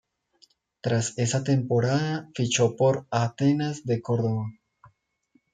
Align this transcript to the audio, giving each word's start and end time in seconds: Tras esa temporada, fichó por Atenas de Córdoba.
Tras 0.81 1.15
esa 1.19 1.43
temporada, 1.43 2.27
fichó 2.33 2.75
por 2.75 3.05
Atenas 3.11 3.85
de 3.85 4.01
Córdoba. 4.01 4.47